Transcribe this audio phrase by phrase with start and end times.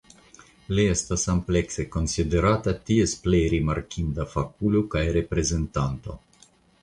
[0.77, 6.17] Li estas amplekse konsiderata ties plej rimarkinda fakulo kaj reprezentanto.